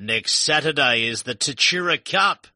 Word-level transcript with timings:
next 0.00 0.34
Saturday 0.34 1.06
is 1.06 1.22
the 1.22 1.34
Tatura 1.34 2.02
Cup. 2.02 2.46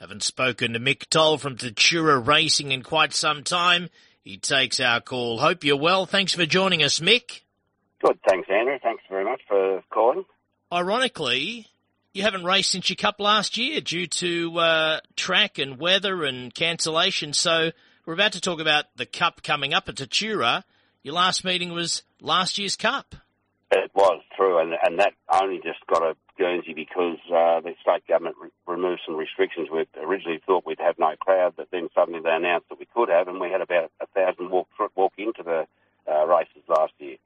Haven't 0.00 0.22
spoken 0.22 0.72
to 0.72 0.78
Mick 0.78 1.08
Toll 1.08 1.38
from 1.38 1.56
Tatura 1.56 2.24
Racing 2.24 2.72
in 2.72 2.82
quite 2.82 3.14
some 3.14 3.42
time. 3.42 3.88
He 4.22 4.36
takes 4.38 4.80
our 4.80 5.00
call. 5.00 5.38
Hope 5.38 5.64
you're 5.64 5.76
well. 5.76 6.06
Thanks 6.06 6.34
for 6.34 6.46
joining 6.46 6.82
us, 6.82 7.00
Mick. 7.00 7.42
Good, 8.04 8.18
thanks, 8.28 8.48
Andrew. 8.50 8.78
Thanks 8.82 9.02
very 9.08 9.24
much 9.24 9.40
for 9.48 9.82
calling. 9.90 10.24
Ironically, 10.72 11.66
you 12.12 12.22
haven't 12.22 12.44
raced 12.44 12.70
since 12.70 12.90
your 12.90 12.96
cup 12.96 13.20
last 13.20 13.56
year 13.56 13.80
due 13.80 14.06
to 14.06 14.58
uh, 14.58 15.00
track 15.16 15.58
and 15.58 15.78
weather 15.78 16.24
and 16.24 16.52
cancellation. 16.52 17.32
So 17.32 17.70
we're 18.04 18.14
about 18.14 18.32
to 18.32 18.40
talk 18.40 18.60
about 18.60 18.84
the 18.96 19.06
cup 19.06 19.42
coming 19.42 19.74
up 19.74 19.88
at 19.88 19.96
Tatura. 19.96 20.64
Your 21.02 21.14
last 21.14 21.44
meeting 21.44 21.72
was 21.72 22.02
last 22.20 22.58
year's 22.58 22.74
cup. 22.74 23.14
True, 24.46 24.58
and 24.58 24.74
and 24.82 25.00
that 25.00 25.14
only 25.32 25.56
just 25.56 25.84
got 25.86 26.02
a 26.02 26.14
Guernsey 26.38 26.72
because 26.74 27.18
uh, 27.28 27.60
the 27.60 27.74
state 27.80 28.06
government 28.06 28.36
re- 28.40 28.50
removed 28.66 29.00
some 29.06 29.16
restrictions. 29.16 29.68
We 29.72 29.86
originally 30.00 30.40
thought 30.46 30.64
we'd 30.66 30.78
have 30.80 30.98
no 30.98 31.14
crowd, 31.18 31.54
but 31.56 31.68
then 31.72 31.88
suddenly 31.94 32.20
they 32.22 32.30
announced 32.30 32.68
that 32.68 32.78
we 32.78 32.86
could 32.94 33.08
have, 33.08 33.28
and 33.28 33.40
we 33.40 33.50
had 33.50 33.60
about 33.60 33.90
a 34.00 34.06
thousand 34.06 34.50
walk 34.50 34.68
walk 34.94 35.14
into 35.18 35.42
the 35.42 35.66
uh, 36.10 36.26
races 36.26 36.62
last 36.68 36.92
year. 36.98 37.16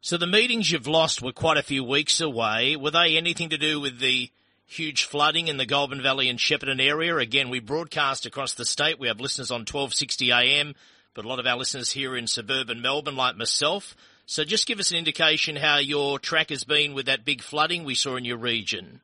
So 0.00 0.16
the 0.16 0.26
meetings 0.26 0.72
you've 0.72 0.88
lost 0.88 1.22
were 1.22 1.32
quite 1.32 1.58
a 1.58 1.62
few 1.62 1.84
weeks 1.84 2.20
away. 2.20 2.74
Were 2.74 2.90
they 2.90 3.16
anything 3.16 3.50
to 3.50 3.58
do 3.58 3.80
with 3.80 4.00
the 4.00 4.30
huge 4.66 5.04
flooding 5.04 5.46
in 5.46 5.58
the 5.58 5.66
Goulburn 5.66 6.02
Valley 6.02 6.28
and 6.28 6.40
Shepparton 6.40 6.80
area? 6.80 7.16
Again, 7.18 7.50
we 7.50 7.60
broadcast 7.60 8.26
across 8.26 8.54
the 8.54 8.64
state. 8.64 8.98
We 8.98 9.06
have 9.06 9.20
listeners 9.20 9.52
on 9.52 9.60
1260 9.60 10.32
AM, 10.32 10.74
but 11.14 11.24
a 11.24 11.28
lot 11.28 11.38
of 11.38 11.46
our 11.46 11.56
listeners 11.56 11.92
here 11.92 12.16
in 12.16 12.26
suburban 12.26 12.82
Melbourne, 12.82 13.16
like 13.16 13.36
myself. 13.36 13.94
So 14.26 14.44
just 14.44 14.66
give 14.66 14.78
us 14.78 14.90
an 14.90 14.96
indication 14.96 15.56
how 15.56 15.78
your 15.78 16.18
track 16.18 16.50
has 16.50 16.64
been 16.64 16.94
with 16.94 17.06
that 17.06 17.24
big 17.24 17.42
flooding 17.42 17.84
we 17.84 17.94
saw 17.94 18.16
in 18.16 18.24
your 18.24 18.38
region. 18.38 19.00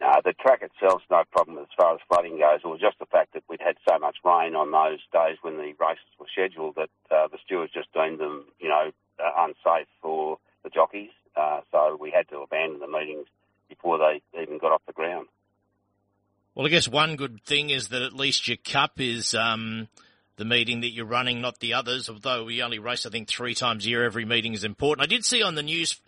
No, 0.00 0.12
the 0.24 0.32
track 0.32 0.62
itself's 0.62 1.04
no 1.10 1.22
problem 1.30 1.58
as 1.58 1.66
far 1.76 1.94
as 1.94 2.00
flooding 2.08 2.38
goes. 2.38 2.60
It 2.64 2.66
was 2.66 2.80
just 2.80 2.98
the 2.98 3.06
fact 3.06 3.34
that 3.34 3.42
we'd 3.48 3.60
had 3.60 3.76
so 3.88 3.98
much 3.98 4.16
rain 4.24 4.54
on 4.54 4.70
those 4.70 5.00
days 5.12 5.36
when 5.42 5.56
the 5.56 5.74
races 5.78 6.08
were 6.18 6.26
scheduled 6.32 6.76
that 6.76 6.88
uh, 7.10 7.28
the 7.28 7.38
stewards 7.44 7.72
just 7.72 7.92
deemed 7.92 8.18
them, 8.18 8.46
you 8.58 8.68
know, 8.68 8.92
uh, 9.18 9.44
unsafe 9.44 9.88
for 10.00 10.38
the 10.62 10.70
jockeys. 10.70 11.10
Uh, 11.36 11.60
so 11.70 11.98
we 12.00 12.10
had 12.10 12.28
to 12.28 12.38
abandon 12.38 12.80
the 12.80 12.88
meetings 12.88 13.26
before 13.68 13.98
they 13.98 14.22
even 14.40 14.58
got 14.58 14.72
off 14.72 14.82
the 14.86 14.92
ground. 14.92 15.28
Well, 16.54 16.66
I 16.66 16.70
guess 16.70 16.88
one 16.88 17.16
good 17.16 17.44
thing 17.44 17.70
is 17.70 17.88
that 17.88 18.02
at 18.02 18.14
least 18.14 18.48
your 18.48 18.56
cup 18.56 19.00
is 19.00 19.34
um, 19.34 19.88
the 20.40 20.44
meeting 20.46 20.80
that 20.80 20.88
you're 20.88 21.04
running, 21.04 21.42
not 21.42 21.60
the 21.60 21.74
others. 21.74 22.08
Although 22.08 22.44
we 22.44 22.62
only 22.62 22.78
race, 22.78 23.04
I 23.04 23.10
think, 23.10 23.28
three 23.28 23.54
times 23.54 23.84
a 23.84 23.90
year. 23.90 24.04
Every 24.04 24.24
meeting 24.24 24.54
is 24.54 24.64
important. 24.64 25.04
I 25.04 25.06
did 25.06 25.22
see 25.22 25.42
on 25.42 25.54
the 25.54 25.62
news 25.62 26.00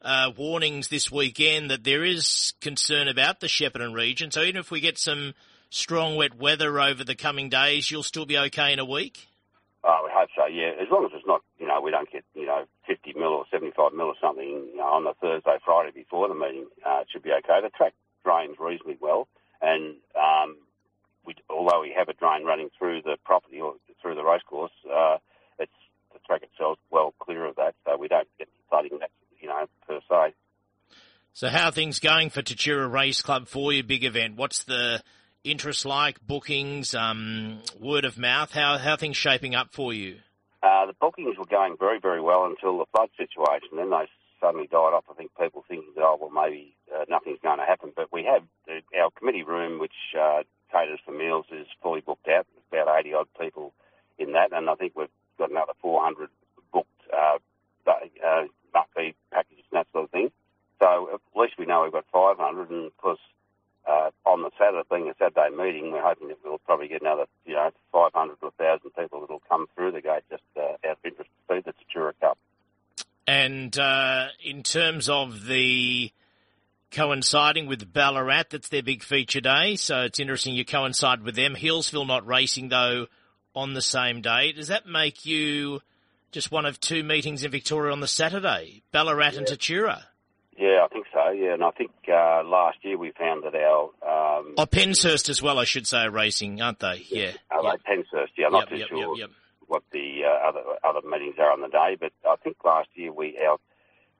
uh, 0.00 0.30
warnings 0.36 0.86
this 0.86 1.10
weekend 1.10 1.72
that 1.72 1.82
there 1.82 2.04
is 2.04 2.52
concern 2.60 3.08
about 3.08 3.40
the 3.40 3.48
Shepparton 3.48 3.92
region. 3.92 4.30
So 4.30 4.42
even 4.42 4.60
if 4.60 4.70
we 4.70 4.78
get 4.78 4.96
some 4.96 5.34
strong 5.70 6.14
wet 6.14 6.38
weather 6.38 6.78
over 6.78 7.02
the 7.02 7.16
coming 7.16 7.48
days, 7.48 7.90
you'll 7.90 8.04
still 8.04 8.26
be 8.26 8.38
okay 8.38 8.72
in 8.72 8.78
a 8.78 8.84
week. 8.84 9.26
Oh, 9.82 10.02
we 10.04 10.10
hope 10.14 10.28
so. 10.36 10.46
Yeah, 10.46 10.70
as 10.80 10.86
long 10.88 11.04
as 11.04 11.10
it's 11.12 11.26
not, 11.26 11.42
you 11.58 11.66
know, 11.66 11.80
we 11.80 11.90
don't 11.90 12.10
get, 12.12 12.24
you 12.34 12.46
know, 12.46 12.66
50 12.86 13.14
mil 13.14 13.34
or 13.34 13.44
75 13.50 13.92
mil 13.92 14.06
or 14.06 14.14
something 14.22 14.46
you 14.70 14.76
know, 14.76 14.84
on 14.84 15.02
the 15.02 15.14
Thursday, 15.20 15.58
Friday 15.64 15.90
before 15.92 16.28
the 16.28 16.34
meeting. 16.34 16.66
Uh, 16.86 17.00
it 17.00 17.08
should 17.10 17.24
be 17.24 17.32
okay. 17.32 17.58
The 17.60 17.70
track 17.70 17.92
drains 18.24 18.56
reasonably 18.60 18.98
well, 19.00 19.26
and 19.60 19.96
um, 20.14 20.58
we, 21.26 21.34
although 21.50 21.80
we 21.80 21.94
have 21.96 22.08
a 22.08 22.14
drain 22.14 22.44
running 22.44 22.70
through 22.78 23.02
the 23.02 23.16
property 23.24 23.60
or 23.60 23.74
through 24.00 24.14
the 24.14 24.24
racecourse, 24.24 24.72
uh, 24.90 25.18
it's 25.58 25.72
the 26.12 26.18
track 26.26 26.42
itself 26.42 26.78
well 26.90 27.14
clear 27.18 27.46
of 27.46 27.56
that, 27.56 27.74
so 27.84 27.96
we 27.96 28.08
don't 28.08 28.28
get 28.38 28.48
flooding 28.68 28.98
that, 29.00 29.10
you 29.40 29.48
know, 29.48 29.66
per 29.86 30.00
se. 30.08 30.34
So 31.36 31.48
how 31.48 31.66
are 31.66 31.72
things 31.72 31.98
going 31.98 32.30
for 32.30 32.42
Tatura 32.42 32.88
Race 32.88 33.20
Club 33.20 33.48
for 33.48 33.72
your 33.72 33.82
big 33.82 34.04
event? 34.04 34.36
What's 34.36 34.62
the 34.62 35.02
interest 35.42 35.84
like, 35.84 36.24
bookings, 36.24 36.94
um, 36.94 37.58
word 37.80 38.04
of 38.04 38.16
mouth? 38.16 38.52
How 38.52 38.78
how 38.78 38.92
are 38.92 38.96
things 38.96 39.16
shaping 39.16 39.56
up 39.56 39.72
for 39.72 39.92
you? 39.92 40.18
Uh, 40.62 40.86
the 40.86 40.94
bookings 41.00 41.36
were 41.36 41.44
going 41.44 41.74
very, 41.76 41.98
very 41.98 42.20
well 42.20 42.44
until 42.44 42.78
the 42.78 42.86
flood 42.94 43.08
situation. 43.16 43.76
Then 43.76 43.90
they 43.90 44.06
suddenly 44.40 44.68
died 44.68 44.94
off. 44.94 45.06
I 45.10 45.14
think 45.14 45.32
people 45.36 45.64
thinking 45.66 45.90
that, 45.96 46.04
oh, 46.04 46.18
well, 46.20 46.30
maybe 46.30 46.76
uh, 46.94 47.04
nothing's 47.08 47.40
going 47.42 47.58
to 47.58 47.66
happen. 47.66 47.90
But 47.96 48.12
we 48.12 48.22
have 48.30 48.44
uh, 48.70 49.02
our 49.02 49.10
committee 49.18 49.42
room, 49.42 49.80
which 49.80 50.14
uh, 50.16 50.44
caters 50.70 51.00
for 51.04 51.10
meals, 51.10 51.46
is 51.50 51.66
fully 51.82 52.00
booked 52.00 52.28
out. 52.28 52.46
There's 52.54 52.84
about 52.84 53.00
80 53.00 53.14
odd 53.14 53.26
people 53.40 53.74
in 54.20 54.34
that. 54.34 54.52
And 54.52 54.70
I 54.70 54.76
think 54.76 54.92
we've 54.94 55.08
got 55.36 55.50
another 55.50 55.72
400 55.82 56.30
100 62.68 62.92
plus 63.00 63.18
uh, 63.86 64.10
on 64.24 64.42
the 64.42 64.50
Saturday, 64.58 64.82
being 64.90 65.08
a 65.08 65.14
Saturday 65.18 65.54
meeting, 65.54 65.92
we're 65.92 66.02
hoping 66.02 66.28
that 66.28 66.38
we'll 66.44 66.58
probably 66.58 66.88
get 66.88 67.02
another, 67.02 67.26
you 67.44 67.54
know, 67.54 67.70
500 67.92 68.40
to 68.40 68.46
1,000 68.56 68.90
people 68.98 69.20
that'll 69.20 69.42
come 69.48 69.66
through 69.74 69.92
the 69.92 70.00
gate 70.00 70.22
just 70.30 70.42
uh, 70.56 70.88
out 70.88 70.92
of 70.92 71.04
interest 71.04 71.30
to 71.48 71.54
see 71.54 71.60
the 71.60 71.72
Tatura 71.72 72.12
Cup. 72.20 72.38
And 73.26 73.78
uh, 73.78 74.28
in 74.42 74.62
terms 74.62 75.08
of 75.08 75.46
the 75.46 76.10
coinciding 76.90 77.66
with 77.66 77.92
Ballarat, 77.92 78.44
that's 78.50 78.68
their 78.68 78.82
big 78.82 79.02
feature 79.02 79.40
day, 79.40 79.76
so 79.76 80.02
it's 80.02 80.20
interesting 80.20 80.54
you 80.54 80.64
coincide 80.64 81.22
with 81.22 81.34
them. 81.34 81.54
Hillsville 81.54 82.06
not 82.06 82.26
racing, 82.26 82.68
though, 82.68 83.06
on 83.54 83.74
the 83.74 83.82
same 83.82 84.20
day. 84.20 84.52
Does 84.52 84.68
that 84.68 84.86
make 84.86 85.26
you 85.26 85.80
just 86.32 86.50
one 86.50 86.66
of 86.66 86.80
two 86.80 87.02
meetings 87.02 87.44
in 87.44 87.50
Victoria 87.50 87.92
on 87.92 88.00
the 88.00 88.08
Saturday, 88.08 88.82
Ballarat 88.92 89.32
yeah. 89.32 89.38
and 89.38 89.46
Tatura? 89.46 90.02
Yeah, 91.44 91.54
and 91.54 91.62
I 91.62 91.70
think 91.72 91.90
uh, 92.08 92.42
last 92.44 92.78
year 92.82 92.96
we 92.96 93.12
found 93.12 93.44
that 93.44 93.54
our 93.54 93.82
um, 94.02 94.54
oh 94.56 94.66
Penshurst 94.66 95.28
as 95.28 95.42
well, 95.42 95.58
I 95.58 95.64
should 95.64 95.86
say, 95.86 95.98
are 95.98 96.10
racing, 96.10 96.62
aren't 96.62 96.80
they? 96.80 97.04
Yeah, 97.10 97.32
yeah. 97.52 97.62
yep. 97.62 97.80
Penshurst. 97.86 98.28
Yeah, 98.38 98.46
I'm 98.46 98.52
not 98.52 98.70
yep, 98.70 98.70
too 98.70 98.76
yep, 98.78 98.88
sure 98.88 99.28
what 99.66 99.82
the 99.92 100.22
uh, 100.24 100.48
other 100.48 100.62
other 100.82 101.06
meetings 101.06 101.36
are 101.38 101.52
on 101.52 101.60
the 101.60 101.68
day, 101.68 101.96
but 102.00 102.12
I 102.26 102.36
think 102.36 102.56
last 102.64 102.88
year 102.94 103.12
we 103.12 103.38
our 103.46 103.58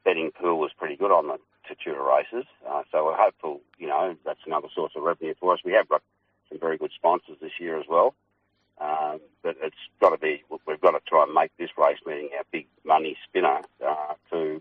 betting 0.04 0.32
pool 0.38 0.58
was 0.58 0.70
pretty 0.76 0.96
good 0.96 1.10
on 1.10 1.28
the 1.28 1.38
Tatura 1.66 2.16
races, 2.16 2.46
uh, 2.68 2.82
so 2.92 3.06
we're 3.06 3.16
hopeful. 3.16 3.62
You 3.78 3.88
know, 3.88 4.16
that's 4.26 4.40
another 4.46 4.68
source 4.74 4.92
of 4.94 5.02
revenue 5.02 5.34
for 5.40 5.54
us. 5.54 5.60
We 5.64 5.72
have 5.72 5.88
got 5.88 6.02
some 6.50 6.58
very 6.60 6.76
good 6.76 6.92
sponsors 6.94 7.38
this 7.40 7.52
year 7.58 7.80
as 7.80 7.86
well. 7.88 8.14
Um, 8.78 9.20
but 9.42 9.56
it's 9.62 9.76
got 10.00 10.10
to 10.10 10.18
be, 10.18 10.42
we've 10.50 10.80
got 10.80 10.90
to 10.90 11.00
try 11.06 11.22
and 11.22 11.32
make 11.32 11.56
this 11.56 11.70
race 11.78 11.98
meeting 12.04 12.30
our 12.36 12.44
big 12.50 12.66
money 12.84 13.16
spinner 13.28 13.60
uh, 13.86 14.14
to 14.32 14.60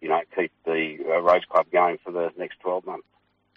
you 0.00 0.08
know, 0.08 0.20
keep 0.36 0.52
the 0.64 0.98
uh, 1.06 1.20
race 1.20 1.44
club 1.48 1.66
going 1.72 1.98
for 2.04 2.12
the 2.12 2.30
next 2.38 2.60
12 2.60 2.86
months. 2.86 3.06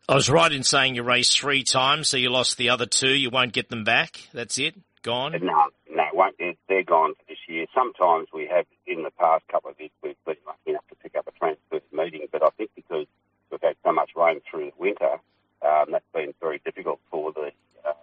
I 0.09 0.15
was 0.15 0.29
right 0.29 0.51
in 0.51 0.63
saying 0.63 0.95
you 0.95 1.03
raced 1.03 1.39
three 1.39 1.63
times, 1.63 2.09
so 2.09 2.17
you 2.17 2.29
lost 2.29 2.57
the 2.57 2.69
other 2.69 2.85
two. 2.85 3.13
You 3.13 3.29
won't 3.29 3.53
get 3.53 3.69
them 3.69 3.83
back. 3.83 4.27
That's 4.33 4.57
it? 4.57 4.75
Gone? 5.03 5.31
No, 5.41 5.69
no, 5.89 6.03
won't. 6.13 6.35
They're 6.67 6.83
gone 6.83 7.13
for 7.15 7.23
this 7.27 7.37
year. 7.47 7.65
Sometimes 7.73 8.27
we 8.33 8.47
have, 8.47 8.65
in 8.85 9.03
the 9.03 9.11
past 9.11 9.47
couple 9.47 9.71
of 9.71 9.79
years, 9.79 9.91
we've 10.03 10.15
been 10.25 10.35
lucky 10.45 10.71
enough 10.71 10.87
to 10.89 10.95
pick 10.95 11.15
up 11.15 11.27
a 11.27 11.31
transfer 11.31 11.81
meeting, 11.91 12.27
but 12.31 12.43
I 12.43 12.49
think 12.57 12.71
because 12.75 13.07
we've 13.51 13.61
had 13.61 13.75
so 13.83 13.91
much 13.91 14.11
rain 14.15 14.41
through 14.49 14.65
the 14.65 14.77
winter, 14.77 15.17
um, 15.61 15.85
that's 15.91 16.05
been 16.13 16.33
very 16.39 16.61
difficult 16.65 16.99
for 17.09 17.31
the, 17.31 17.51
uh, 17.85 17.93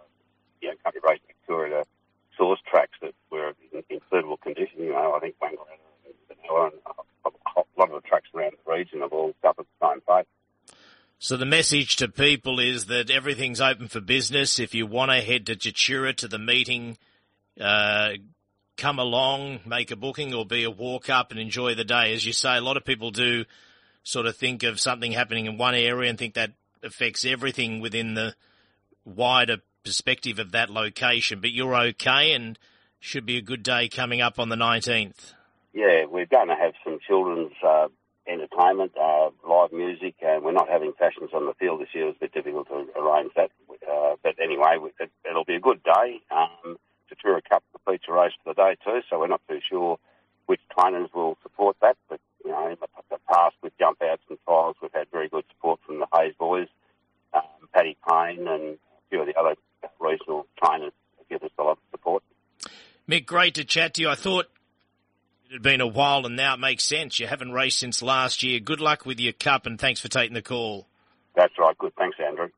you 0.61 0.69
know, 0.69 0.75
country 0.83 1.01
race 1.07 1.21
Victoria 1.27 1.83
to 1.83 1.87
source 2.37 2.61
tracks 2.69 2.97
that 3.03 3.15
were 3.31 3.55
in, 3.73 3.83
in 3.91 4.01
suitable 4.11 4.37
condition. 4.39 4.79
You 4.79 4.93
know, 4.93 5.15
I 5.15 5.21
think 5.21 5.37
Wangaratta 5.43 5.77
and 6.07 6.15
Benalla 6.31 6.73
and 6.73 6.81
a 7.27 7.81
lot 7.81 7.91
of 7.91 8.03
the 8.03 8.09
trucks 8.09 8.29
around 8.35 8.53
the 8.53 8.68
region 8.79 9.01
have 9.01 9.13
all 9.13 9.33
suffered 9.43 9.67
the 9.81 9.87
same 9.87 10.01
fate. 10.07 10.27
So 11.19 11.37
the 11.37 11.47
message 11.47 11.97
to 11.97 12.09
people 12.09 12.61
is 12.61 12.87
that 12.87 13.11
everything's 13.11 13.61
open 13.61 13.89
for 13.89 14.01
business. 14.01 14.59
If 14.59 14.75
you 14.75 14.87
want 14.87 15.11
to 15.11 15.21
head 15.21 15.47
to 15.47 15.57
Tatura 15.57 16.15
to 16.17 16.29
the 16.29 16.39
meeting, 16.39 16.97
uh, 17.61 18.11
come 18.77 19.01
along, 19.01 19.61
make 19.67 19.91
a 19.91 19.97
booking, 19.97 20.33
or 20.33 20.47
be 20.47 20.63
a 20.63 20.71
walk 20.71 21.11
up 21.11 21.33
and 21.33 21.41
enjoy 21.41 21.75
the 21.75 21.85
day. 21.85 22.15
As 22.15 22.25
you 22.25 22.33
say, 22.33 22.57
a 22.57 22.61
lot 22.61 22.77
of 22.77 22.85
people 22.85 23.11
do 23.11 23.45
sort 24.05 24.27
of 24.27 24.37
think 24.37 24.63
of 24.63 24.79
something 24.79 25.11
happening 25.11 25.47
in 25.47 25.59
one 25.59 25.75
area 25.75 26.09
and 26.09 26.19
think 26.19 26.35
that 26.35 26.53
affects 26.85 27.25
everything 27.25 27.81
within 27.81 28.15
the 28.15 28.35
wider 29.05 29.57
perspective 29.85 30.39
of 30.39 30.53
that 30.53 30.71
location. 30.71 31.41
But 31.41 31.51
you're 31.51 31.75
okay 31.75 32.33
and 32.33 32.57
should 33.01 33.27
be 33.27 33.39
a 33.39 33.43
good 33.43 33.65
day 33.65 33.89
coming 33.89 34.21
up 34.21 34.39
on 34.39 34.49
the 34.49 34.57
19th 34.57 35.35
yeah, 35.79 36.07
we're 36.11 36.27
going 36.27 36.49
to 36.49 36.57
have 36.57 36.73
some 36.85 36.99
children's 37.07 37.53
uh, 37.65 37.89
entertainment, 38.29 38.93
uh, 39.01 39.31
live 39.49 39.73
music, 39.73 40.15
and 40.23 40.45
we're 40.45 40.53
not 40.53 40.69
having 40.69 40.93
fashions 40.99 41.31
on 41.33 41.47
the 41.47 41.55
field 41.55 41.81
this 41.81 41.89
year. 41.95 42.09
It's 42.09 42.19
a 42.19 42.21
bit 42.21 42.33
difficult 42.33 42.69
to 42.69 42.87
arrange 42.99 43.33
that. 43.37 43.51
Uh, 43.71 44.17
but 44.23 44.35
anyway, 44.43 44.77
it, 45.01 45.11
will 45.33 45.45
be 45.45 45.57
a 45.57 45.61
good 45.61 45.83
day. 45.83 46.21
Um, 46.31 46.77
Tatura 47.11 47.41
Cup, 47.49 47.65
the 47.73 47.79
feature 47.91 48.13
race 48.13 48.33
for 48.45 48.55
the 48.55 48.63
day 48.63 48.77
too, 48.85 49.01
so 49.09 49.19
we're 49.19 49.29
not 49.29 49.41
too 49.49 49.61
sure 49.69 49.99
which 50.47 50.61
trainers 50.79 51.09
will 51.15 51.37
support 51.43 51.77
that. 51.81 51.97
But, 52.09 52.21
you 52.45 52.51
know, 52.51 52.69
in 52.69 52.77
the 53.11 53.19
past 53.33 53.57
with 53.63 53.73
jump 53.79 54.03
outs 54.03 54.23
and 54.29 54.39
trials, 54.45 54.77
we've 54.83 54.93
had 54.93 55.07
very 55.11 55.29
good 55.29 55.45
support 55.51 55.81
from 55.87 56.01
the 56.01 56.07
Hayes 56.15 56.35
boys, 56.39 56.69
um, 57.33 57.43
Paddy 57.75 57.97
Payne, 58.09 58.47
and 58.47 58.75
a 58.75 58.79
few 59.11 59.21
of 59.21 59.27
the 59.27 59.39
other 59.39 59.55
regional 60.01 60.47
trainers 60.63 60.93
give 61.29 61.43
us 61.43 61.51
a 61.59 61.63
lot 61.63 61.73
of 61.73 61.79
support. 61.91 62.23
Mick, 63.09 63.27
great 63.27 63.55
to 63.55 63.65
chat 63.65 63.95
to 63.95 64.03
you. 64.03 64.09
I 64.09 64.15
thought 64.15 64.47
it 65.49 65.55
had 65.55 65.63
been 65.63 65.81
a 65.81 65.87
while 65.87 66.27
and 66.27 66.37
now 66.37 66.55
it 66.55 66.61
makes 66.61 66.85
sense. 66.85 67.19
You 67.19 67.27
haven't 67.27 67.53
raced 67.53 67.79
since 67.79 68.03
last 68.03 68.43
year. 68.43 68.61
Good 68.61 68.81
luck 68.81 69.07
with 69.07 69.19
your 69.19 69.33
cup 69.33 69.67
and 69.67 69.81
thanks 69.81 70.01
for 70.01 70.09
taking 70.09 70.35
the 70.35 70.43
call. 70.43 70.87
That's 71.35 71.55
right. 71.59 71.77
Good. 71.79 71.95
Thanks, 71.97 72.17
Andrew. 72.25 72.49